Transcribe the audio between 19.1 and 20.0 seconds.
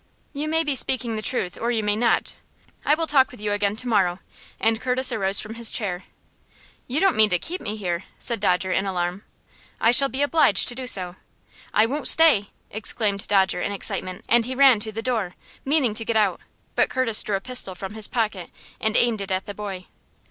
it at the boy.